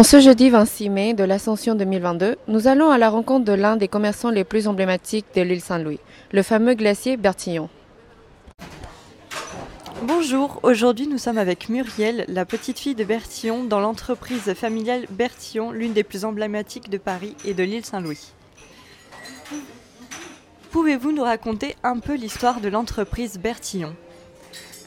En 0.00 0.02
ce 0.02 0.18
jeudi 0.18 0.48
26 0.48 0.88
mai 0.88 1.12
de 1.12 1.24
l'Ascension 1.24 1.74
2022, 1.74 2.36
nous 2.48 2.68
allons 2.68 2.88
à 2.88 2.96
la 2.96 3.10
rencontre 3.10 3.44
de 3.44 3.52
l'un 3.52 3.76
des 3.76 3.86
commerçants 3.86 4.30
les 4.30 4.44
plus 4.44 4.66
emblématiques 4.66 5.26
de 5.36 5.42
l'île 5.42 5.60
Saint-Louis, 5.60 6.00
le 6.32 6.42
fameux 6.42 6.72
glacier 6.72 7.18
Bertillon. 7.18 7.68
Bonjour, 10.04 10.58
aujourd'hui 10.62 11.06
nous 11.06 11.18
sommes 11.18 11.36
avec 11.36 11.68
Muriel, 11.68 12.24
la 12.28 12.46
petite 12.46 12.78
fille 12.78 12.94
de 12.94 13.04
Bertillon, 13.04 13.64
dans 13.64 13.78
l'entreprise 13.78 14.54
familiale 14.54 15.04
Bertillon, 15.10 15.70
l'une 15.70 15.92
des 15.92 16.02
plus 16.02 16.24
emblématiques 16.24 16.88
de 16.88 16.96
Paris 16.96 17.36
et 17.44 17.52
de 17.52 17.62
l'île 17.62 17.84
Saint-Louis. 17.84 18.32
Pouvez-vous 20.70 21.12
nous 21.12 21.24
raconter 21.24 21.76
un 21.82 21.98
peu 21.98 22.14
l'histoire 22.14 22.62
de 22.62 22.70
l'entreprise 22.70 23.38
Bertillon? 23.38 23.94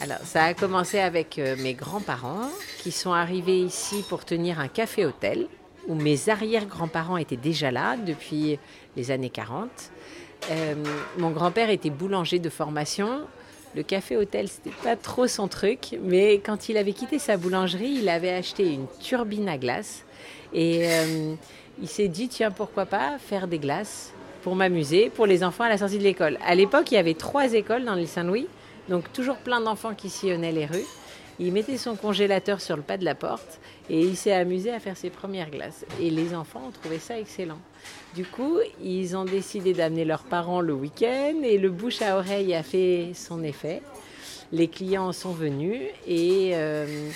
Alors, 0.03 0.19
ça 0.25 0.43
a 0.43 0.53
commencé 0.53 0.99
avec 0.99 1.39
euh, 1.39 1.55
mes 1.59 1.73
grands-parents 1.73 2.49
qui 2.79 2.91
sont 2.91 3.13
arrivés 3.13 3.59
ici 3.59 4.03
pour 4.09 4.25
tenir 4.25 4.59
un 4.59 4.67
café-hôtel 4.67 5.47
où 5.87 5.95
mes 5.95 6.27
arrière-grands-parents 6.27 7.15
étaient 7.15 7.37
déjà 7.37 7.71
là 7.71 7.95
depuis 7.95 8.59
les 8.97 9.11
années 9.11 9.29
40. 9.29 9.69
Euh, 10.51 10.75
mon 11.17 11.31
grand-père 11.31 11.69
était 11.69 11.89
boulanger 11.89 12.39
de 12.39 12.49
formation. 12.49 13.21
Le 13.77 13.83
café-hôtel, 13.83 14.49
c'était 14.49 14.75
pas 14.83 14.97
trop 14.97 15.25
son 15.27 15.47
truc, 15.47 15.97
mais 16.01 16.33
quand 16.39 16.67
il 16.67 16.75
avait 16.75 16.91
quitté 16.91 17.17
sa 17.17 17.37
boulangerie, 17.37 17.99
il 18.01 18.09
avait 18.09 18.33
acheté 18.33 18.73
une 18.73 18.87
turbine 18.99 19.47
à 19.47 19.57
glace 19.57 20.03
et 20.53 20.81
euh, 20.89 21.33
il 21.81 21.87
s'est 21.87 22.09
dit 22.09 22.27
tiens 22.27 22.51
pourquoi 22.51 22.85
pas 22.85 23.19
faire 23.19 23.47
des 23.47 23.57
glaces 23.57 24.11
pour 24.41 24.57
m'amuser 24.57 25.09
pour 25.09 25.27
les 25.27 25.45
enfants 25.45 25.63
à 25.63 25.69
la 25.69 25.77
sortie 25.77 25.97
de 25.97 26.03
l'école. 26.03 26.39
À 26.45 26.55
l'époque, 26.55 26.91
il 26.91 26.95
y 26.95 26.97
avait 26.97 27.13
trois 27.13 27.53
écoles 27.53 27.85
dans 27.85 27.95
l'île 27.95 28.09
Saint-Louis. 28.09 28.49
Donc 28.89 29.11
toujours 29.13 29.37
plein 29.37 29.61
d'enfants 29.61 29.95
qui 29.95 30.09
sillonnaient 30.09 30.51
les 30.51 30.65
rues. 30.65 30.85
Il 31.39 31.51
mettait 31.51 31.77
son 31.77 31.95
congélateur 31.95 32.61
sur 32.61 32.75
le 32.75 32.83
pas 32.83 32.97
de 32.97 33.05
la 33.05 33.15
porte 33.15 33.59
et 33.89 33.99
il 33.99 34.15
s'est 34.15 34.33
amusé 34.33 34.71
à 34.71 34.79
faire 34.79 34.95
ses 34.95 35.09
premières 35.09 35.49
glaces. 35.49 35.85
Et 35.99 36.09
les 36.09 36.35
enfants 36.35 36.61
ont 36.67 36.71
trouvé 36.71 36.99
ça 36.99 37.19
excellent. 37.19 37.59
Du 38.13 38.23
coup, 38.23 38.59
ils 38.81 39.17
ont 39.17 39.25
décidé 39.25 39.73
d'amener 39.73 40.05
leurs 40.05 40.23
parents 40.23 40.61
le 40.61 40.73
week-end 40.73 41.41
et 41.43 41.57
le 41.57 41.71
bouche 41.71 42.01
à 42.01 42.17
oreille 42.17 42.53
a 42.53 42.61
fait 42.61 43.11
son 43.15 43.43
effet. 43.43 43.81
Les 44.51 44.67
clients 44.67 45.11
sont 45.11 45.31
venus 45.31 45.81
et, 46.07 46.51
euh, 46.53 47.09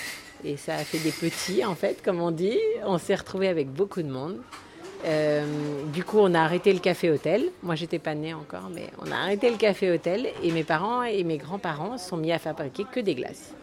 et 0.44 0.56
ça 0.56 0.74
a 0.74 0.84
fait 0.84 0.98
des 0.98 1.12
petits, 1.12 1.64
en 1.64 1.76
fait, 1.76 2.02
comme 2.02 2.20
on 2.20 2.32
dit. 2.32 2.58
On 2.84 2.98
s'est 2.98 3.14
retrouvé 3.14 3.46
avec 3.46 3.70
beaucoup 3.70 4.02
de 4.02 4.10
monde. 4.10 4.38
Euh, 5.04 5.44
du 5.92 6.04
coup, 6.04 6.18
on 6.18 6.34
a 6.34 6.40
arrêté 6.40 6.72
le 6.72 6.80
café-hôtel. 6.80 7.50
Moi, 7.62 7.74
j'étais 7.74 7.98
pas 7.98 8.14
née 8.14 8.34
encore, 8.34 8.70
mais 8.74 8.90
on 8.98 9.10
a 9.10 9.16
arrêté 9.16 9.50
le 9.50 9.56
café-hôtel 9.56 10.28
et 10.42 10.50
mes 10.50 10.64
parents 10.64 11.02
et 11.02 11.22
mes 11.24 11.38
grands-parents 11.38 11.98
sont 11.98 12.16
mis 12.16 12.32
à 12.32 12.38
fabriquer 12.38 12.84
que 12.90 13.00
des 13.00 13.14
glaces. 13.14 13.54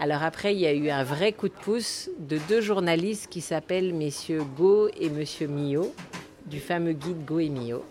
Alors 0.00 0.22
après, 0.22 0.54
il 0.54 0.60
y 0.60 0.66
a 0.66 0.72
eu 0.72 0.90
un 0.90 1.04
vrai 1.04 1.32
coup 1.32 1.48
de 1.48 1.54
pouce 1.54 2.10
de 2.18 2.38
deux 2.48 2.60
journalistes 2.60 3.28
qui 3.30 3.40
s'appellent 3.40 3.94
messieurs 3.94 4.42
Go 4.56 4.88
et 4.98 5.08
monsieur 5.08 5.46
Mio, 5.46 5.94
du 6.46 6.58
fameux 6.58 6.92
guide 6.92 7.24
Go 7.24 7.38
et 7.38 7.48
Mio, 7.48 7.84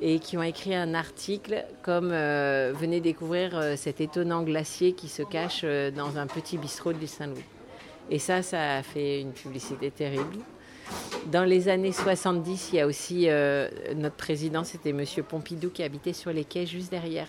et 0.00 0.20
qui 0.20 0.36
ont 0.36 0.42
écrit 0.42 0.74
un 0.74 0.94
article 0.94 1.64
comme 1.82 2.10
euh, 2.12 2.72
Venez 2.78 3.00
découvrir 3.00 3.58
euh, 3.58 3.74
cet 3.74 4.00
étonnant 4.00 4.42
glacier 4.42 4.92
qui 4.92 5.08
se 5.08 5.22
cache 5.22 5.64
dans 5.64 6.16
un 6.18 6.26
petit 6.26 6.58
bistrot 6.58 6.92
de 6.92 7.06
Saint-Louis. 7.06 7.44
Et 8.10 8.18
ça, 8.18 8.42
ça 8.42 8.76
a 8.76 8.82
fait 8.82 9.20
une 9.20 9.32
publicité 9.32 9.90
terrible. 9.90 10.38
Dans 11.26 11.44
les 11.44 11.68
années 11.68 11.92
70, 11.92 12.70
il 12.72 12.76
y 12.76 12.80
a 12.80 12.86
aussi 12.86 13.26
euh, 13.28 13.68
notre 13.94 14.16
président, 14.16 14.64
c'était 14.64 14.90
M. 14.90 15.04
Pompidou, 15.28 15.70
qui 15.70 15.82
habitait 15.82 16.12
sur 16.12 16.32
les 16.32 16.44
quais 16.44 16.66
juste 16.66 16.90
derrière 16.90 17.28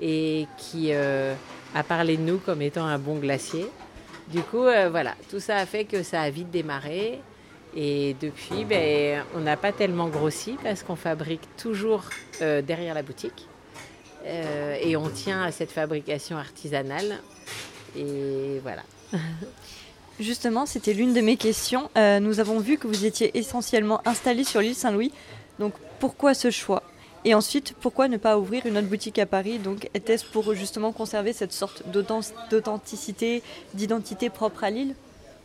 et 0.00 0.46
qui 0.56 0.88
euh, 0.92 1.34
a 1.74 1.82
parlé 1.82 2.16
de 2.16 2.22
nous 2.22 2.38
comme 2.38 2.62
étant 2.62 2.86
un 2.86 2.98
bon 2.98 3.16
glacier. 3.16 3.66
Du 4.28 4.40
coup, 4.40 4.64
euh, 4.64 4.88
voilà, 4.88 5.14
tout 5.28 5.40
ça 5.40 5.56
a 5.56 5.66
fait 5.66 5.84
que 5.84 6.02
ça 6.02 6.22
a 6.22 6.30
vite 6.30 6.50
démarré. 6.50 7.20
Et 7.76 8.16
depuis, 8.20 8.64
ben, 8.64 9.22
on 9.36 9.40
n'a 9.40 9.56
pas 9.56 9.72
tellement 9.72 10.08
grossi 10.08 10.56
parce 10.62 10.82
qu'on 10.82 10.96
fabrique 10.96 11.42
toujours 11.56 12.02
derrière 12.40 12.94
la 12.94 13.02
boutique. 13.02 13.46
et 14.24 14.96
on 14.96 15.08
tient 15.08 15.42
à 15.44 15.52
cette 15.52 15.70
fabrication 15.70 16.36
artisanale. 16.36 17.20
Et 17.96 18.60
voilà. 18.62 18.82
Justement, 20.20 20.66
c'était 20.66 20.92
l'une 20.92 21.14
de 21.14 21.22
mes 21.22 21.38
questions. 21.38 21.88
Euh, 21.96 22.20
nous 22.20 22.40
avons 22.40 22.58
vu 22.58 22.76
que 22.76 22.86
vous 22.86 23.06
étiez 23.06 23.36
essentiellement 23.38 24.02
installé 24.04 24.44
sur 24.44 24.60
l'île 24.60 24.74
Saint-Louis. 24.74 25.12
Donc 25.58 25.72
pourquoi 25.98 26.34
ce 26.34 26.50
choix? 26.50 26.82
Et 27.24 27.34
ensuite, 27.34 27.74
pourquoi 27.80 28.06
ne 28.06 28.18
pas 28.18 28.38
ouvrir 28.38 28.66
une 28.66 28.76
autre 28.76 28.86
boutique 28.86 29.18
à 29.18 29.24
Paris? 29.24 29.58
Donc 29.58 29.88
était-ce 29.94 30.26
pour 30.26 30.54
justement 30.54 30.92
conserver 30.92 31.32
cette 31.32 31.52
sorte 31.52 31.84
d'authenticité, 31.88 33.42
d'identité 33.72 34.28
propre 34.28 34.64
à 34.64 34.70
l'île? 34.70 34.94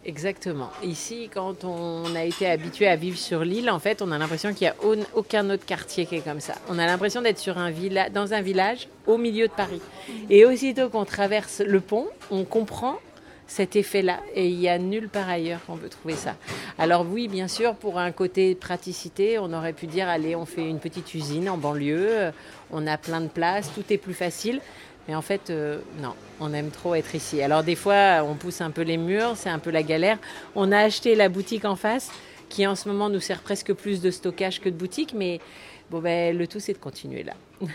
Exactement. 0.03 0.69
Ici, 0.83 1.29
quand 1.33 1.63
on 1.63 2.13
a 2.13 2.25
été 2.25 2.45
habitué 2.45 2.87
à 2.87 2.97
vivre 2.97 3.17
sur 3.17 3.45
l'île, 3.45 3.69
en 3.69 3.79
fait, 3.79 4.01
on 4.01 4.11
a 4.11 4.17
l'impression 4.17 4.53
qu'il 4.53 4.67
n'y 4.67 4.71
a 4.71 4.95
aucun 5.15 5.49
autre 5.49 5.65
quartier 5.65 6.05
qui 6.05 6.15
est 6.15 6.21
comme 6.21 6.41
ça. 6.41 6.53
On 6.69 6.77
a 6.77 6.85
l'impression 6.85 7.21
d'être 7.21 7.39
sur 7.39 7.57
un 7.57 7.71
dans 8.13 8.33
un 8.33 8.41
village 8.41 8.89
au 9.07 9.17
milieu 9.17 9.47
de 9.47 9.53
Paris. 9.53 9.81
Et 10.29 10.45
aussitôt 10.45 10.89
qu'on 10.89 11.05
traverse 11.05 11.61
le 11.61 11.79
pont, 11.79 12.07
on 12.29 12.43
comprend 12.43 12.99
cet 13.47 13.75
effet-là. 13.75 14.19
Et 14.33 14.47
il 14.47 14.57
n'y 14.57 14.69
a 14.69 14.77
nulle 14.77 15.09
part 15.09 15.29
ailleurs 15.29 15.63
qu'on 15.65 15.77
peut 15.77 15.89
trouver 15.89 16.15
ça. 16.15 16.35
Alors 16.77 17.05
oui, 17.09 17.27
bien 17.27 17.47
sûr, 17.47 17.75
pour 17.75 17.99
un 17.99 18.11
côté 18.11 18.55
praticité, 18.55 19.39
on 19.39 19.53
aurait 19.53 19.73
pu 19.73 19.87
dire, 19.87 20.07
allez, 20.07 20.35
on 20.35 20.45
fait 20.45 20.67
une 20.67 20.79
petite 20.79 21.13
usine 21.13 21.49
en 21.49 21.57
banlieue, 21.57 22.07
euh, 22.09 22.31
on 22.71 22.87
a 22.87 22.97
plein 22.97 23.21
de 23.21 23.27
places, 23.27 23.71
tout 23.73 23.83
est 23.89 23.97
plus 23.97 24.13
facile. 24.13 24.61
Mais 25.07 25.13
en 25.15 25.21
fait, 25.21 25.49
euh, 25.49 25.79
non, 26.01 26.15
on 26.39 26.51
aime 26.53 26.71
trop 26.71 26.95
être 26.95 27.13
ici. 27.13 27.41
Alors 27.41 27.63
des 27.63 27.75
fois, 27.75 28.23
on 28.27 28.33
pousse 28.33 28.61
un 28.61 28.71
peu 28.71 28.81
les 28.81 28.97
murs, 28.97 29.33
c'est 29.35 29.49
un 29.49 29.59
peu 29.59 29.69
la 29.69 29.83
galère. 29.83 30.17
On 30.55 30.71
a 30.71 30.79
acheté 30.79 31.15
la 31.15 31.29
boutique 31.29 31.65
en 31.65 31.75
face, 31.75 32.09
qui 32.49 32.65
en 32.65 32.75
ce 32.75 32.89
moment 32.89 33.09
nous 33.09 33.19
sert 33.19 33.41
presque 33.41 33.73
plus 33.73 34.01
de 34.01 34.09
stockage 34.09 34.61
que 34.61 34.69
de 34.69 34.75
boutique, 34.75 35.13
mais 35.15 35.39
bon, 35.91 35.99
ben, 35.99 36.35
le 36.35 36.47
tout, 36.47 36.59
c'est 36.59 36.73
de 36.73 36.79
continuer 36.79 37.23
là. 37.23 37.33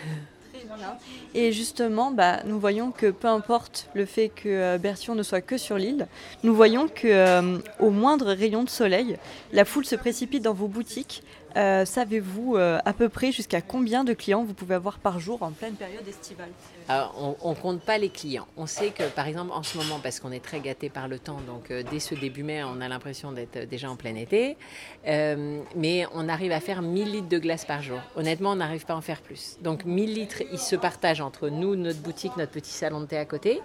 Et 1.35 1.53
justement, 1.53 2.11
bah, 2.11 2.41
nous 2.45 2.59
voyons 2.59 2.91
que 2.91 3.11
peu 3.11 3.29
importe 3.29 3.89
le 3.95 4.05
fait 4.05 4.29
que 4.29 4.49
euh, 4.49 4.79
Bertillon 4.79 5.15
ne 5.15 5.23
soit 5.23 5.41
que 5.41 5.59
sur 5.59 5.77
l'île, 5.77 6.09
nous 6.43 6.55
voyons 6.55 6.89
que 6.89 7.07
euh, 7.07 7.59
au 7.79 7.91
moindre 7.91 8.33
rayon 8.33 8.65
de 8.65 8.71
soleil, 8.71 9.17
la 9.53 9.65
foule 9.65 9.85
se 9.85 9.97
précipite 9.97 10.43
dans 10.43 10.55
vos 10.55 10.69
boutiques. 10.69 11.23
Euh, 11.57 11.85
savez-vous 11.85 12.57
à 12.57 12.93
peu 12.93 13.09
près 13.09 13.33
jusqu'à 13.33 13.61
combien 13.61 14.05
de 14.05 14.13
clients 14.13 14.45
vous 14.45 14.55
pouvez 14.55 14.77
avoir 14.77 15.01
par 15.01 15.19
jour 15.19 15.43
en 15.43 15.51
pleine 15.51 15.75
période 15.75 16.07
estivale? 16.07 16.51
On 16.89 17.51
ne 17.51 17.55
compte 17.57 17.81
pas 17.81 17.99
les 17.99 18.09
clients. 18.09 18.47
On 18.57 18.67
sait 18.67 18.91
que, 18.91 19.03
par 19.03 19.27
exemple, 19.27 19.51
en 19.53 19.65
ce 19.65 19.77
moment, 19.77 19.99
parce 20.01 20.21
qu'on 20.21 20.31
est 20.31 20.45
très 20.45 20.61
gâté 20.61 20.91
par 20.91 21.09
le 21.09 21.19
temps, 21.19 21.41
donc 21.49 21.73
dès 21.91 21.99
ce 21.99 22.15
début 22.15 22.45
mai, 22.45 22.63
on 22.63 22.81
a 22.81 22.87
l'impression 22.87 23.33
d'être 23.33 23.69
déjà 23.69 23.91
en 23.91 23.97
plein 23.97 24.15
été, 24.15 24.57
mais 25.05 26.07
on 26.15 26.29
arrive 26.29 26.53
à 26.53 26.61
faire 26.61 26.83
1000 26.83 27.11
litres 27.11 27.29
de 27.29 27.39
glace 27.39 27.65
par 27.65 27.83
jour. 27.83 27.99
Honnêtement, 28.15 28.53
on 28.53 28.57
n'arrive 28.57 28.85
pas 28.85 28.95
à 28.95 28.97
en 28.97 29.01
faire 29.01 29.21
plus. 29.21 29.57
Donc 29.61 29.85
1000 29.85 30.15
litres, 30.15 30.43
ils 30.53 30.59
se 30.59 30.77
partagent 30.77 31.21
entre 31.21 31.49
nous, 31.49 31.77
notre 31.77 32.01
boutique, 32.01 32.37
notre 32.37 32.53
petit 32.53 32.73
salon 32.73 33.01
de 33.01 33.07
thé 33.07 33.17
à 33.17 33.25
côté, 33.25 33.61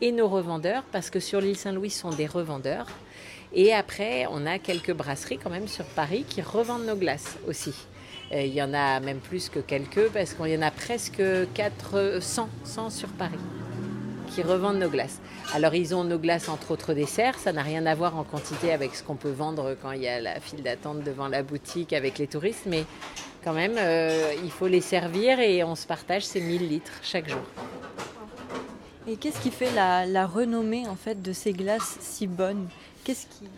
et 0.00 0.12
nos 0.12 0.28
revendeurs, 0.28 0.84
parce 0.92 1.10
que 1.10 1.20
sur 1.20 1.40
l'île 1.40 1.56
Saint-Louis, 1.56 1.90
sont 1.90 2.10
des 2.10 2.26
revendeurs. 2.26 2.86
Et 3.52 3.72
après, 3.74 4.26
on 4.30 4.46
a 4.46 4.58
quelques 4.58 4.92
brasseries 4.92 5.38
quand 5.38 5.50
même 5.50 5.68
sur 5.68 5.84
Paris 5.84 6.24
qui 6.28 6.40
revendent 6.40 6.86
nos 6.86 6.96
glaces 6.96 7.36
aussi. 7.48 7.74
Euh, 8.32 8.42
il 8.42 8.54
y 8.54 8.62
en 8.62 8.72
a 8.72 9.00
même 9.00 9.18
plus 9.18 9.48
que 9.48 9.58
quelques, 9.58 10.08
parce 10.10 10.34
qu'il 10.34 10.48
y 10.48 10.56
en 10.56 10.62
a 10.62 10.70
presque 10.70 11.22
400 11.54 12.48
100 12.64 12.90
sur 12.90 13.08
Paris 13.08 13.38
qui 14.30 14.42
revendent 14.42 14.78
nos 14.78 14.88
glaces. 14.88 15.20
Alors 15.52 15.74
ils 15.74 15.94
ont 15.94 16.04
nos 16.04 16.18
glaces 16.18 16.48
entre 16.48 16.70
autres 16.70 16.94
desserts, 16.94 17.38
ça 17.38 17.52
n'a 17.52 17.62
rien 17.62 17.84
à 17.86 17.94
voir 17.94 18.16
en 18.16 18.22
quantité 18.22 18.72
avec 18.72 18.94
ce 18.94 19.02
qu'on 19.02 19.16
peut 19.16 19.30
vendre 19.30 19.76
quand 19.82 19.90
il 19.90 20.02
y 20.02 20.08
a 20.08 20.20
la 20.20 20.38
file 20.38 20.62
d'attente 20.62 21.02
devant 21.02 21.26
la 21.26 21.42
boutique 21.42 21.92
avec 21.92 22.18
les 22.18 22.28
touristes, 22.28 22.66
mais 22.66 22.84
quand 23.42 23.52
même, 23.52 23.76
euh, 23.78 24.32
il 24.42 24.50
faut 24.50 24.66
les 24.66 24.80
servir 24.80 25.40
et 25.40 25.64
on 25.64 25.74
se 25.74 25.86
partage 25.86 26.24
ces 26.24 26.40
1000 26.40 26.68
litres 26.68 26.92
chaque 27.02 27.28
jour. 27.28 27.42
Et 29.06 29.16
qu'est-ce 29.16 29.40
qui 29.40 29.50
fait 29.50 29.70
la, 29.74 30.26
renommée 30.26 30.86
en 30.86 30.96
fait 30.96 31.20
de 31.22 31.32
ces 31.32 31.52
glaces 31.52 31.96
si 32.00 32.26
bonnes? 32.26 32.68
Qu'est-ce 33.04 33.26
qui 33.26 33.48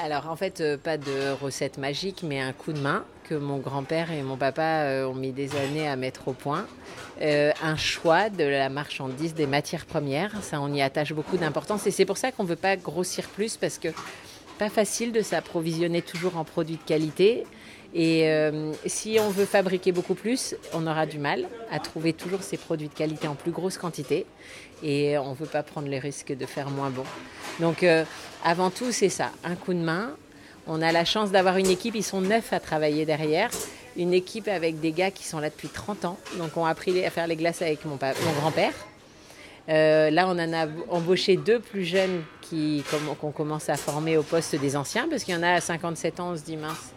alors 0.00 0.30
en 0.30 0.36
fait, 0.36 0.60
euh, 0.60 0.76
pas 0.76 0.96
de 0.96 1.32
recette 1.42 1.76
magique, 1.76 2.22
mais 2.22 2.40
un 2.40 2.52
coup 2.52 2.72
de 2.72 2.78
main 2.78 3.04
que 3.24 3.34
mon 3.34 3.56
grand-père 3.56 4.12
et 4.12 4.22
mon 4.22 4.36
papa 4.36 4.62
euh, 4.62 5.08
ont 5.08 5.14
mis 5.14 5.32
des 5.32 5.56
années 5.56 5.88
à 5.88 5.96
mettre 5.96 6.28
au 6.28 6.34
point. 6.34 6.68
un 7.20 7.76
choix 7.76 8.30
de 8.30 8.44
la 8.44 8.68
marchandise 8.68 9.34
des 9.34 9.48
matières 9.48 9.86
premières, 9.86 10.40
ça 10.40 10.60
on 10.60 10.72
y 10.72 10.82
attache 10.82 11.12
beaucoup 11.12 11.36
d'importance 11.36 11.84
et 11.88 11.90
c'est 11.90 12.04
pour 12.04 12.16
ça 12.16 12.30
qu'on 12.30 12.44
ne 12.44 12.48
veut 12.48 12.54
pas 12.54 12.76
grossir 12.76 13.26
plus 13.26 13.56
parce 13.56 13.78
que 13.78 13.88
pas 14.58 14.68
facile 14.68 15.12
de 15.12 15.22
s'approvisionner 15.22 16.02
toujours 16.02 16.36
en 16.36 16.44
produits 16.44 16.76
de 16.76 16.82
qualité. 16.82 17.44
Et 17.94 18.28
euh, 18.28 18.72
si 18.86 19.18
on 19.20 19.30
veut 19.30 19.46
fabriquer 19.46 19.92
beaucoup 19.92 20.14
plus, 20.14 20.54
on 20.74 20.86
aura 20.86 21.06
du 21.06 21.18
mal 21.18 21.46
à 21.70 21.78
trouver 21.78 22.12
toujours 22.12 22.42
ces 22.42 22.58
produits 22.58 22.88
de 22.88 22.94
qualité 22.94 23.28
en 23.28 23.34
plus 23.34 23.50
grosse 23.50 23.78
quantité. 23.78 24.26
Et 24.82 25.16
on 25.18 25.30
ne 25.30 25.34
veut 25.34 25.46
pas 25.46 25.62
prendre 25.62 25.88
les 25.88 25.98
risques 25.98 26.36
de 26.36 26.46
faire 26.46 26.70
moins 26.70 26.90
bon. 26.90 27.04
Donc 27.60 27.82
euh, 27.82 28.04
avant 28.44 28.70
tout, 28.70 28.92
c'est 28.92 29.08
ça, 29.08 29.30
un 29.42 29.54
coup 29.54 29.72
de 29.72 29.78
main. 29.78 30.10
On 30.66 30.82
a 30.82 30.92
la 30.92 31.06
chance 31.06 31.30
d'avoir 31.30 31.56
une 31.56 31.70
équipe, 31.70 31.94
ils 31.94 32.04
sont 32.04 32.20
neuf 32.20 32.52
à 32.52 32.60
travailler 32.60 33.06
derrière. 33.06 33.50
Une 33.96 34.12
équipe 34.12 34.48
avec 34.48 34.80
des 34.80 34.92
gars 34.92 35.10
qui 35.10 35.24
sont 35.24 35.40
là 35.40 35.48
depuis 35.48 35.68
30 35.68 36.04
ans. 36.04 36.18
Donc 36.36 36.56
on 36.56 36.66
a 36.66 36.70
appris 36.70 37.04
à 37.04 37.10
faire 37.10 37.26
les 37.26 37.36
glaces 37.36 37.62
avec 37.62 37.84
mon, 37.86 37.96
grand-père. 37.96 38.74
Euh, 39.70 40.10
là, 40.10 40.26
on 40.28 40.38
en 40.38 40.52
a 40.52 40.66
embauché 40.90 41.36
deux 41.36 41.58
plus 41.58 41.84
jeunes 41.84 42.22
qu'on 43.20 43.32
commence 43.32 43.68
à 43.68 43.76
former 43.76 44.16
au 44.16 44.22
poste 44.22 44.56
des 44.56 44.76
anciens, 44.76 45.06
parce 45.10 45.24
qu'il 45.24 45.34
y 45.34 45.36
en 45.36 45.42
a 45.42 45.52
à 45.52 45.60
57 45.60 46.20
ans, 46.20 46.30
on 46.30 46.36
se 46.36 46.42
dit 46.42 46.56
mince, 46.56 46.92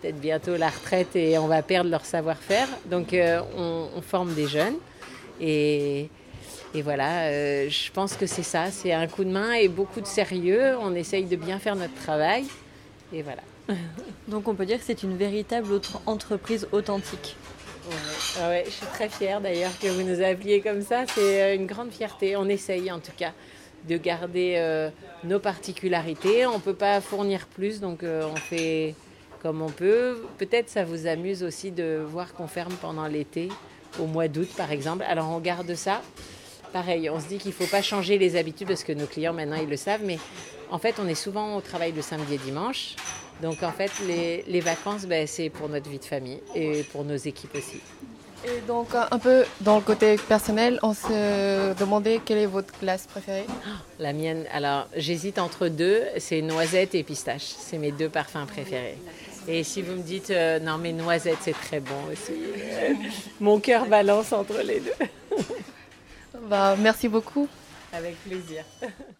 peut-être 0.00 0.20
bientôt 0.20 0.56
la 0.56 0.68
retraite 0.68 1.14
et 1.16 1.38
on 1.38 1.46
va 1.46 1.62
perdre 1.62 1.90
leur 1.90 2.04
savoir-faire. 2.04 2.68
Donc 2.86 3.12
euh, 3.12 3.40
on, 3.56 4.02
forme 4.02 4.34
des 4.34 4.46
jeunes 4.46 4.76
et, 5.40 6.08
et 6.74 6.82
voilà, 6.82 7.28
euh, 7.28 7.68
je 7.68 7.90
pense 7.90 8.16
que 8.16 8.26
c'est 8.26 8.42
ça, 8.42 8.70
c'est 8.70 8.92
un 8.92 9.06
coup 9.06 9.24
de 9.24 9.30
main 9.30 9.52
et 9.52 9.68
beaucoup 9.68 10.00
de 10.00 10.06
sérieux. 10.06 10.76
On 10.80 10.94
essaye 10.94 11.24
de 11.24 11.36
bien 11.36 11.58
faire 11.58 11.76
notre 11.76 11.94
travail 11.94 12.44
et 13.12 13.22
voilà. 13.22 13.42
Donc 14.28 14.48
on 14.48 14.54
peut 14.54 14.66
dire 14.66 14.78
que 14.78 14.84
c'est 14.84 15.02
une 15.02 15.16
véritable 15.16 15.80
entreprise 16.06 16.68
authentique. 16.72 17.36
Ah 18.40 18.48
ouais, 18.48 18.64
je 18.66 18.70
suis 18.70 18.86
très 18.86 19.08
fière 19.08 19.40
d'ailleurs 19.40 19.76
que 19.78 19.88
vous 19.88 20.02
nous 20.02 20.22
appeliez 20.22 20.60
comme 20.60 20.82
ça. 20.82 21.04
C'est 21.06 21.42
euh, 21.42 21.54
une 21.54 21.66
grande 21.66 21.90
fierté. 21.90 22.36
On 22.36 22.48
essaye 22.48 22.90
en 22.90 22.98
tout 22.98 23.12
cas 23.16 23.32
de 23.88 23.96
garder 23.96 24.54
euh, 24.56 24.90
nos 25.22 25.38
particularités. 25.38 26.46
On 26.46 26.54
ne 26.54 26.62
peut 26.62 26.74
pas 26.74 27.00
fournir 27.00 27.46
plus, 27.46 27.80
donc 27.80 28.02
euh, 28.02 28.26
on 28.32 28.36
fait 28.36 28.94
comme 29.44 29.60
on 29.60 29.68
peut. 29.68 30.22
Peut-être 30.38 30.70
ça 30.70 30.84
vous 30.84 31.06
amuse 31.06 31.42
aussi 31.42 31.70
de 31.70 32.02
voir 32.08 32.32
qu'on 32.32 32.46
ferme 32.46 32.72
pendant 32.80 33.06
l'été, 33.06 33.50
au 34.00 34.06
mois 34.06 34.26
d'août 34.26 34.48
par 34.56 34.72
exemple. 34.72 35.04
Alors 35.06 35.30
on 35.30 35.38
garde 35.38 35.74
ça. 35.74 36.00
Pareil, 36.72 37.10
on 37.10 37.20
se 37.20 37.26
dit 37.26 37.36
qu'il 37.36 37.50
ne 37.50 37.54
faut 37.54 37.66
pas 37.66 37.82
changer 37.82 38.16
les 38.16 38.36
habitudes 38.36 38.68
parce 38.68 38.82
que 38.82 38.92
nos 38.92 39.04
clients 39.04 39.34
maintenant 39.34 39.58
ils 39.60 39.68
le 39.68 39.76
savent, 39.76 40.00
mais 40.02 40.18
en 40.70 40.78
fait 40.78 40.94
on 40.98 41.06
est 41.06 41.14
souvent 41.14 41.56
au 41.56 41.60
travail 41.60 41.92
le 41.92 42.00
samedi 42.00 42.34
et 42.34 42.38
dimanche. 42.38 42.96
Donc 43.42 43.62
en 43.62 43.70
fait 43.70 43.92
les, 44.08 44.60
vacances 44.60 45.04
ben, 45.04 45.26
c'est 45.26 45.50
pour 45.50 45.68
notre 45.68 45.90
vie 45.90 45.98
de 45.98 46.06
famille 46.06 46.40
et 46.54 46.82
pour 46.84 47.04
nos 47.04 47.16
équipes 47.16 47.54
aussi. 47.54 47.80
Et 48.46 48.60
donc, 48.66 48.88
un 48.94 49.18
peu 49.18 49.44
dans 49.62 49.76
le 49.76 49.80
côté 49.80 50.16
personnel, 50.16 50.78
on 50.82 50.92
se 50.92 51.72
demandait 51.80 52.20
quelle 52.22 52.36
est 52.36 52.46
votre 52.46 52.78
glace 52.78 53.06
préférée? 53.06 53.46
La 53.98 54.12
mienne, 54.12 54.44
alors 54.52 54.86
j'hésite 54.94 55.38
entre 55.38 55.68
deux, 55.68 56.02
c'est 56.18 56.42
noisette 56.42 56.94
et 56.94 57.02
pistache. 57.02 57.54
C'est 57.58 57.78
mes 57.78 57.90
deux 57.90 58.10
parfums 58.10 58.46
préférés. 58.46 58.98
Et 59.46 59.62
si 59.62 59.82
vous 59.82 59.92
me 59.96 60.02
dites 60.02 60.30
euh, 60.30 60.58
non, 60.58 60.78
mais 60.78 60.92
noisette, 60.92 61.38
c'est 61.42 61.52
très 61.52 61.80
bon 61.80 62.04
aussi. 62.10 62.32
Mon 63.40 63.60
cœur 63.60 63.86
balance 63.86 64.32
entre 64.32 64.58
les 64.62 64.80
deux. 64.80 65.06
bah, 66.48 66.76
merci 66.78 67.08
beaucoup. 67.08 67.48
Avec 67.92 68.16
plaisir. 68.24 68.64